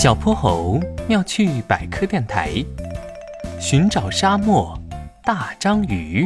[0.00, 2.64] 小泼猴妙趣百科电台，
[3.58, 4.78] 寻找沙漠
[5.24, 6.24] 大章鱼。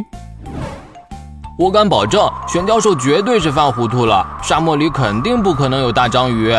[1.56, 4.38] 我敢保证，玄教授绝对是犯糊涂了。
[4.42, 6.54] 沙漠里肯定不可能有大章鱼。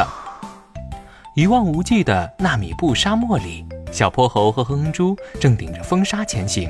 [1.36, 6.68] 一望无际的纳米布沙漠里，小泼猴和哼哼猪正顶着风沙前行。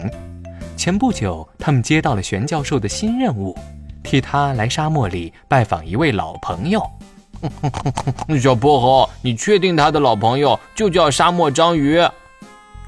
[0.76, 3.58] 前不久，他们接到了玄教授的新任务，
[4.04, 6.86] 替他来沙漠里拜访一位老朋友。
[8.40, 12.02] 小泼猴，你确定他的老朋友就叫沙漠章鱼？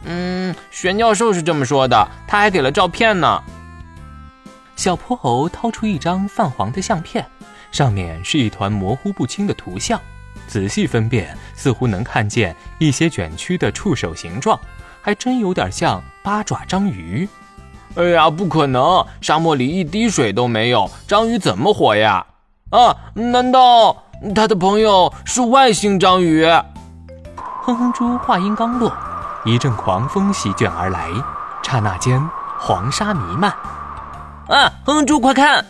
[0.04, 3.42] 嗯，玄教授是这么说的，他还给了照片呢。
[4.76, 7.26] 小泼猴掏出一张泛黄的相片，
[7.72, 10.00] 上面是一团模糊不清的图像，
[10.48, 14.60] 仔细分辨，似乎能看见一些卷曲的触手形状，
[15.02, 17.28] 还真有点像八爪章鱼。
[17.96, 19.06] 哎呀，不可能！
[19.22, 22.26] 沙漠里一滴水都没有，章鱼怎么活呀？
[22.72, 24.04] 啊，难道？
[24.34, 26.46] 他的朋友是外星章鱼。
[27.62, 28.92] 哼哼猪话音刚落，
[29.44, 31.10] 一阵狂风席卷而来，
[31.62, 32.22] 刹那间
[32.58, 33.52] 黄沙弥漫。
[34.48, 35.66] 啊，哼哼猪，快看！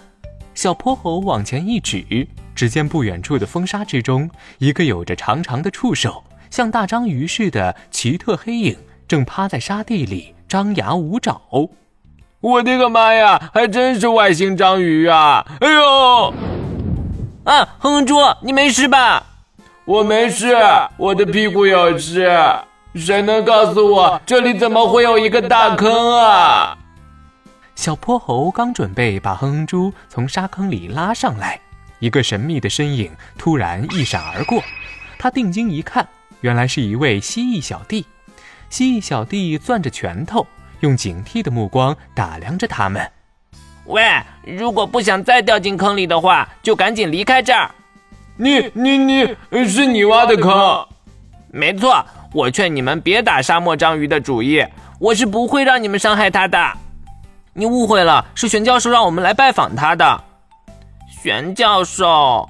[0.54, 4.30] 小泼猴往前一指，只见不远处的风沙之中，
[4.60, 11.42] 一个有着长长的触手，像大章鱼似的奇特黑影，正趴在沙地里张牙舞爪。
[12.42, 15.46] 我的个妈呀，还真是外星章鱼啊！
[15.60, 16.34] 哎呦！
[17.46, 19.24] 啊，哼哼猪，你没事吧？
[19.86, 20.56] 我没事，
[20.98, 22.28] 我的屁股有事。
[22.96, 26.76] 谁能告诉我这里怎么会有一个大坑啊？
[27.76, 31.60] 小泼猴刚准备把哼哼猪从沙坑里拉上来，
[32.00, 34.60] 一个神秘的身影突然一闪而过。
[35.20, 36.08] 他定睛一看，
[36.42, 38.08] 原来是一位蜥蜴小弟。
[38.72, 40.48] 蜥蜴小弟攥着拳头，
[40.80, 43.12] 用警惕的目光打量着他们。
[43.86, 44.04] 喂，
[44.44, 47.70] 如果不想再掉进坑里的话，就赶紧离开这儿。
[48.38, 49.36] 你你你
[49.68, 50.86] 是你挖的坑？
[51.52, 54.66] 没错，我劝你们别打沙漠章鱼的主意，
[55.00, 56.72] 我是不会让你们伤害他的。
[57.54, 60.24] 你误会了，是玄教授让我们来拜访他的。
[61.22, 62.50] 玄教授，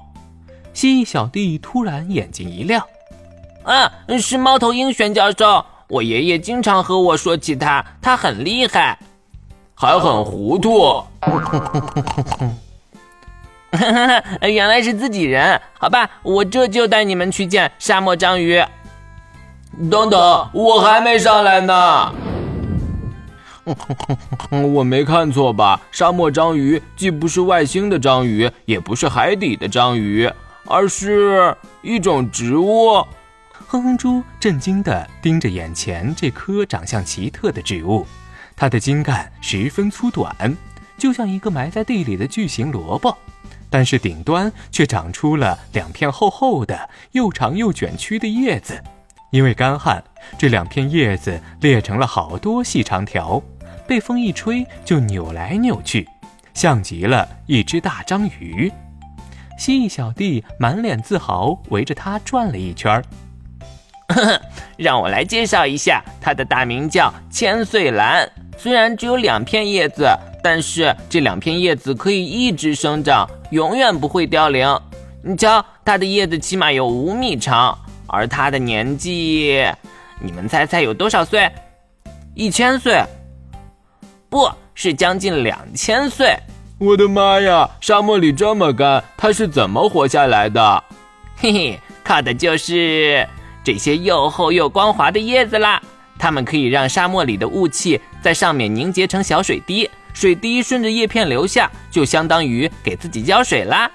[0.72, 2.84] 蜥蜴小弟突然眼睛一亮，
[3.62, 5.64] 啊，是猫头鹰玄教授。
[5.88, 8.98] 我爷爷经常和我说起他，他很厉害。
[9.78, 11.04] 还很糊涂，
[14.40, 18.64] 原来是自己人，好吧，我这就带你们去见沙漠章鱼。
[19.90, 22.10] 等等，我还没上来呢。
[24.72, 25.78] 我没看错吧？
[25.92, 30.26] 沙漠章鱼既不是外星的章鱼，也不是海底的章鱼，
[30.64, 33.04] 而是一种植物。
[33.66, 38.06] 哼哼猪震惊地盯着眼前这棵长相奇特的植物。
[38.56, 40.56] 它的茎干十分粗短，
[40.96, 43.14] 就像一个埋在地里的巨型萝卜，
[43.68, 48.82] 但是顶端却长出了两片厚厚的、又长又卷曲的叶子。
[49.30, 50.02] 因为干旱，
[50.38, 53.42] 这两片叶子裂成了好多细长条，
[53.86, 56.08] 被风一吹就扭来扭去，
[56.54, 58.72] 像极了一只大章鱼。
[59.58, 63.04] 蜥蜴小弟满脸自豪，围着它转了一圈儿。
[64.78, 68.30] 让我来介绍一下，它的大名叫千岁兰。
[68.56, 70.08] 虽然只有两片叶子，
[70.42, 74.66] 但是这两片叶子可以一直生长，永远不会凋零。
[75.22, 79.64] 你瞧，它的叶子起码有五米长，而它的年纪，
[80.20, 81.50] 你们猜猜有多少岁？
[82.34, 83.02] 一千岁？
[84.28, 86.36] 不是将近两千岁。
[86.78, 87.68] 我的妈呀！
[87.80, 90.84] 沙漠里这么干，它是怎么活下来的？
[91.36, 93.26] 嘿嘿，靠的就是
[93.64, 95.80] 这些又厚又光滑的叶子啦。
[96.18, 103.90] 它们可以让沙漠里的雾气在上面凝结成小水滴，水滴顺着叶片流下，就相当于给自己浇水啦。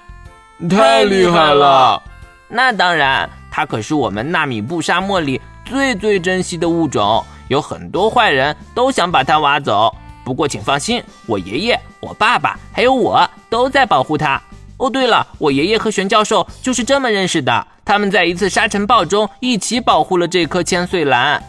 [0.70, 2.00] 太厉害了！
[2.48, 9.92] 那当然，它可是我们纳米布沙漠里最最珍惜的物种，有很多坏人都想把它挖走。
[10.24, 14.40] 不过请放心，我爷爷、我爸爸还有我都在保护它。
[14.76, 21.42] 哦，对了，我爷爷和玄教授就是这么认识的，他们在一次沙尘暴中一起保护了这颗千岁兰。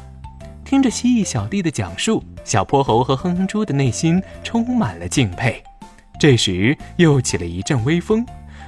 [0.65, 5.62] 听着蜥蜴小弟的讲述，小泼猴和哼哼猪的内心充满了敬佩。
[6.19, 8.25] 这时又起了一阵微风，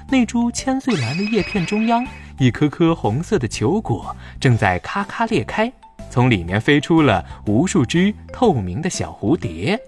[0.10, 2.06] 那株千岁兰的叶片中央，
[2.38, 5.72] 一颗颗红色的球果正在咔咔裂开，
[6.10, 9.80] 从里面飞出了无数只透明的小蝴蝶。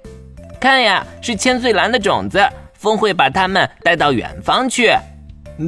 [0.59, 2.39] 看呀，是千岁兰的种子，
[2.73, 4.91] 风会把它们带到远方去，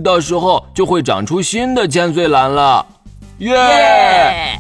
[0.04, 2.86] 到时候就会长出新的千岁兰了。
[3.40, 4.60] 耶！